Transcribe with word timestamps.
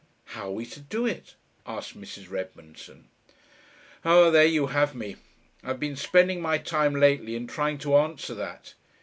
"How 0.33 0.47
are 0.47 0.51
we 0.53 0.65
to 0.65 0.79
do 0.79 1.05
it?" 1.05 1.35
asked 1.67 1.95
Mrs. 1.95 2.27
Redmondson. 2.27 3.07
"Oh, 4.03 4.31
there 4.31 4.47
you 4.47 4.65
have 4.65 4.95
me! 4.95 5.17
I've 5.63 5.79
been 5.79 5.95
spending 5.95 6.41
my 6.41 6.57
time 6.57 6.95
lately 6.95 7.35
in 7.35 7.45
trying 7.45 7.77
to 7.77 7.95
answer 7.95 8.33
that! 8.33 8.73